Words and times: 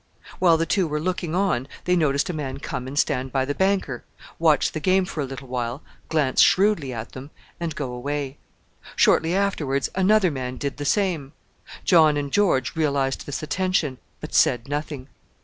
While 0.39 0.57
the 0.57 0.65
two 0.65 0.87
were 0.87 0.99
looking 0.99 1.35
on 1.35 1.67
they 1.85 1.95
noticed 1.95 2.27
a 2.31 2.33
man 2.33 2.57
come 2.57 2.87
and 2.87 2.97
stand 2.97 3.31
by 3.31 3.45
the 3.45 3.53
banker, 3.53 4.03
watch 4.39 4.71
the 4.71 4.79
game 4.79 5.05
for 5.05 5.21
a 5.21 5.25
little 5.25 5.47
while, 5.47 5.83
glance 6.09 6.41
shrewdly 6.41 6.91
at 6.91 7.11
them, 7.11 7.29
and 7.59 7.75
go 7.75 7.91
away. 7.91 8.39
Shortly 8.95 9.35
afterwards 9.35 9.89
another 9.93 10.31
man 10.31 10.57
did 10.57 10.77
the 10.77 10.85
same. 10.85 11.33
John 11.85 12.17
and 12.17 12.31
George 12.33 12.75
realised 12.75 13.27
this 13.27 13.43
attention, 13.43 13.99
but 14.21 14.33
said 14.33 14.67
nothing. 14.67 15.07